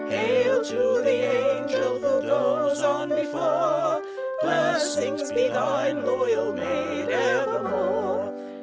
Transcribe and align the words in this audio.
Hail 0.07 0.61
to 0.63 1.01
the 1.03 1.61
an 1.61 1.67
gel 1.69 1.95
who 1.99 2.21
goes 2.21 2.81
on 2.81 3.09
be 3.09 3.23
fore, 3.25 4.01
Blessings 4.41 5.31
be 5.31 5.47
thine, 5.47 6.03
lo 6.05 6.25
yal 6.25 6.53
maid, 6.53 7.07
ev 7.11 7.47
er 7.53 7.63
more. 7.69 8.33